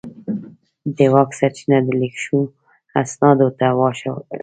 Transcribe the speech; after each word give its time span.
د 0.95 0.97
واک 1.13 1.29
سرچینه 1.39 1.77
د 1.85 1.89
لیک 1.99 2.15
شوو 2.23 2.41
اسنادو 3.01 3.47
ته 3.59 3.67
واوښته. 3.79 4.11